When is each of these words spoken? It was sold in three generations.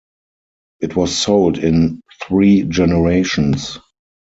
It 0.79 0.95
was 0.95 1.15
sold 1.15 1.59
in 1.59 2.01
three 2.25 2.63
generations. 2.63 3.77